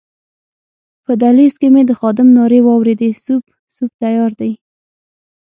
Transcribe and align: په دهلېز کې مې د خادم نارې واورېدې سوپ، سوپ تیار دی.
په 1.03 1.11
دهلېز 1.21 1.53
کې 1.61 1.67
مې 1.73 1.81
د 1.85 1.91
خادم 1.99 2.27
نارې 2.37 2.59
واورېدې 2.63 3.09
سوپ، 3.23 3.45
سوپ 3.75 3.91
تیار 4.01 4.31
دی. 4.39 4.51